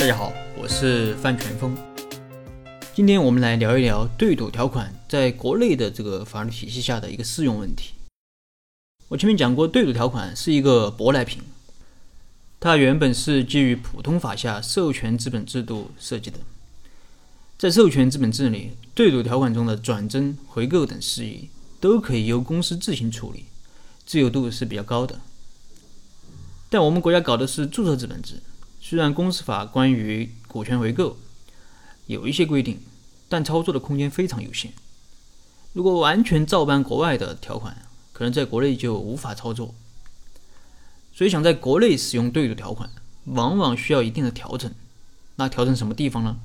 [0.00, 1.76] 大家好，我是范全峰。
[2.94, 7.92] 今天我们来聊一聊对赌条款在国内的这个法律体系下的一个适用问题。
[9.08, 11.42] 我前面讲过，对赌条款是一个舶来品，
[12.58, 16.38] 它原本是基于普通法下授权资本制度设计的。
[17.58, 23.44] 在授权资本制里，对赌条款中的转增、回购等事宜都可以由公司自行处理，
[24.06, 25.20] 自由度是比较高的。
[26.70, 28.36] 但我们国家搞的是注册资本制。
[28.90, 31.16] 虽然公司法关于股权回购
[32.08, 32.80] 有一些规定，
[33.28, 34.72] 但操作的空间非常有限。
[35.72, 39.76] 如果完全照搬国外的条款，可能在国内就无法操作。
[41.12, 42.90] 所以想在国内使用对赌条款，
[43.26, 44.74] 往往需要一定的调整。
[45.36, 46.40] 那调整什么地方呢？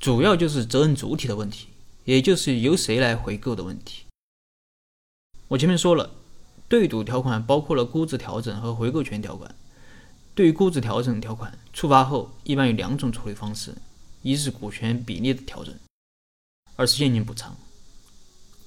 [0.00, 1.68] 主要就是责任主体的问题，
[2.06, 4.06] 也就是由谁来回购的问题。
[5.46, 6.10] 我前面说了，
[6.66, 9.54] 对赌条款包括了估值调整和回购权条款。
[10.36, 13.74] 对于估值调整条款触发后，一般有两种处理方式：
[14.20, 15.74] 一是股权比例的调整，
[16.76, 17.56] 二是现金补偿。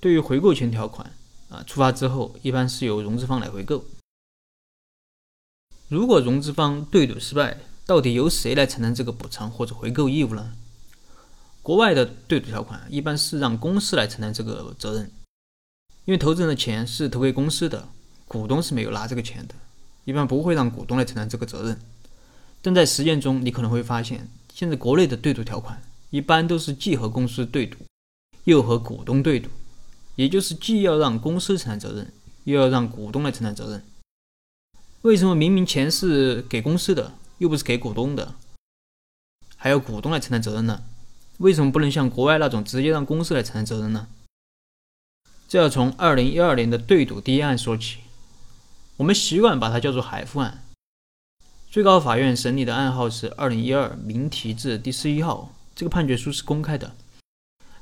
[0.00, 1.12] 对于回购权条款
[1.48, 3.84] 啊，触发之后，一般是由融资方来回购。
[5.88, 10.56] 如果融资方对赌失败，到底由谁来承担这个补偿或者回购义务呢？
[11.62, 15.10] 国外的对赌条款一般是让公司来承担这个责任，
[16.04, 17.88] 因为投资人的钱是投给公司的，
[18.28, 19.54] 股东是没有拿这个钱的。
[20.06, 21.80] 一般不会让股东来承担这个责任，
[22.62, 27.76] 但在实践中，你可能会发现，现在国内的对赌条款一般都是既和公司对赌，
[28.44, 29.50] 又和股东对赌，
[30.14, 32.12] 也就是既要让公司承担责任，
[32.44, 33.84] 又要让股东来承担责任。
[35.02, 38.36] 为什么明明钱是给公司的，又不是给股东的，
[39.56, 40.84] 还要股东来承担责任呢？
[41.38, 44.06] 为什么不能像国外那种直接让公司来承担责任呢？
[45.48, 47.98] 这要从二零一二年的对赌第一案说起。
[48.98, 50.64] 我们习惯把它叫做海富案，
[51.70, 56.94] 最高法院审理的案号是二零一二民提字第十一号，这个判决书是公开的，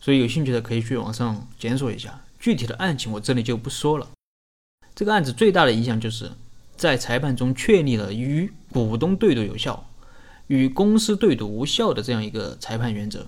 [0.00, 2.24] 所以有兴趣的可以去网上检索一下。
[2.40, 4.08] 具体的案情我这里就不说了。
[4.94, 6.32] 这个案子最大的影响就是
[6.76, 9.86] 在裁判中确立了与股东对赌有效，
[10.46, 13.26] 与公司对赌无效的这样一个裁判原则。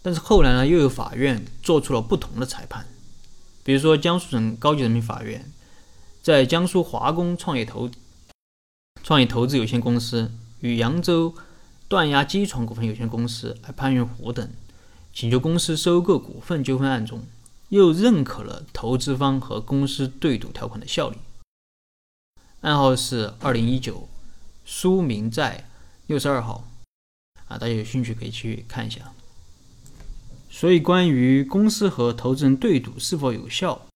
[0.00, 2.86] 但是后来呢，又有法院做出了不同的裁判，
[3.62, 5.44] 比如说江苏省高级人民法院。
[6.22, 7.90] 在江苏华工创业投
[9.02, 11.34] 创业投资有限公司与扬州
[11.88, 14.48] 断崖机床股份有限公司（潘云虎等）
[15.12, 17.24] 请求公司收购股份纠纷案中，
[17.70, 21.18] 又认可了投资方和公司对赌条款的效力。
[22.60, 24.08] 案号是二零一九
[24.64, 25.68] 苏明在
[26.06, 26.68] 六十二号。
[27.48, 29.12] 啊，大家有兴趣可以去看一下。
[30.48, 33.86] 所以，关于公司和投资人对赌是否有效？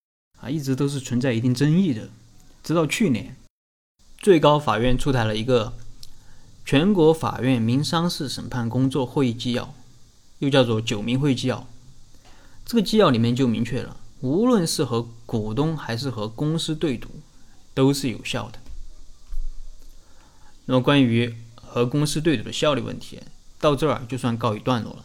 [0.41, 2.09] 啊，一直都是存在一定争议的。
[2.63, 3.37] 直到去年，
[4.19, 5.75] 最高法院出台了一个
[6.65, 9.75] 全国法院民商事审判工作会议纪要，
[10.41, 11.67] 又叫做九民会纪要。
[12.65, 17.09] 这个纪要里面就明确了，无论是和股东还是和公司对赌，
[17.73, 18.59] 都是有效的。
[20.65, 23.21] 那么，关于和公司对赌的效力问题，
[23.61, 25.05] 到这儿就算告一段落了。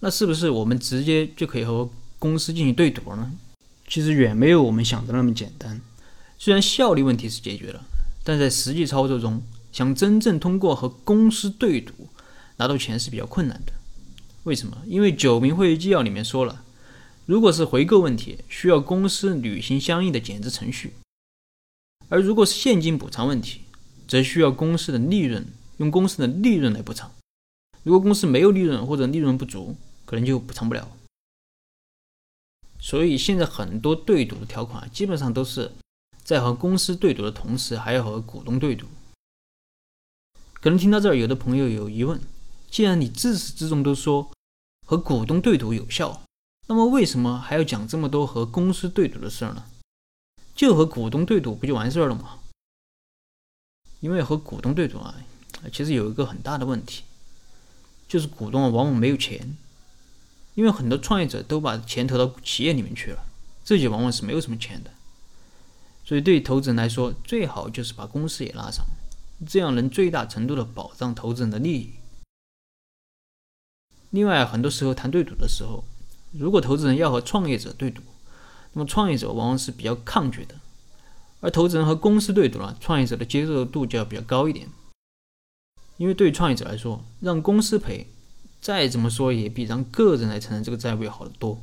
[0.00, 1.88] 那是不是我们直接就可以和
[2.18, 3.32] 公司进行对赌了呢？
[3.88, 5.80] 其实远没有我们想的那么简单。
[6.36, 7.84] 虽然效率问题是解决了，
[8.22, 11.92] 但在实际操作中，想真正通过和公司对赌
[12.58, 13.72] 拿到钱是比较困难的。
[14.44, 14.78] 为什么？
[14.86, 16.62] 因为九名会议纪要里面说了，
[17.26, 20.90] 如果是回购问题，需要公司履行相应的减值程序；
[22.08, 23.62] 而如果是现金补偿问题，
[24.06, 25.44] 则需要公司的利润
[25.78, 27.10] 用公司的利润来补偿。
[27.82, 30.90] 如果公司没有利润或者利润不足，可能就补偿不了。
[32.88, 35.70] 所以现在很多对赌的条款基本上都是
[36.24, 38.86] 在和公司对赌的同时，还要和股东对赌。
[40.54, 42.18] 可能听到这儿，有的朋友有疑问：
[42.70, 44.30] 既然你自始至终都说
[44.86, 46.22] 和股东对赌有效，
[46.66, 49.66] 那么为什么还要讲这么多和公司对赌的事儿呢？
[50.54, 52.38] 就和股东对赌不就完事儿了吗？
[54.00, 55.14] 因为和股东对赌啊，
[55.70, 57.04] 其实有一个很大的问题，
[58.08, 59.58] 就是股东啊往往没有钱。
[60.58, 63.24] 因为很多创业者都把钱投到企业里面去了，
[63.62, 64.90] 自己往往是没有什么钱的。
[66.04, 68.84] 所以对于投资人来说，最好就是把公司也拉上，
[69.46, 71.92] 这样能最大程度的保障投资人的利益。
[74.10, 75.84] 另外，很多时候谈对赌的时候，
[76.32, 78.02] 如果投资人要和创业者对赌，
[78.72, 80.56] 那么创业者往往是比较抗拒的；
[81.38, 84.68] 而投资人和公司对赌呢，创业者的接受度就要比较高一点。
[85.98, 88.08] 因为对于创业者来说，让公司赔。
[88.60, 91.60] 再怎么说也比让个人来承担这个债务要好得多，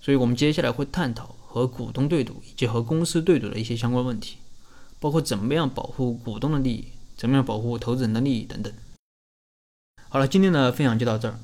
[0.00, 4.38] 所以我们接下来会探讨和股东对赌以及和公司对赌的一些相关问题，
[4.98, 8.72] 包括怎么样保护股东的利益，怎么样保护投资人的利益等等。
[10.08, 11.38] 好了，今天的分享就到这儿。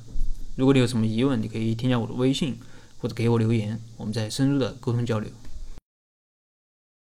[0.55, 2.57] 如果你有什么疑问，你可以添加我的微信
[2.97, 5.29] 或者给我留言，我们再深入的沟通交流。